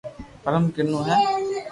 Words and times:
پرم 0.43 0.63
ڪنو 0.75 0.97
ھي 1.07 1.15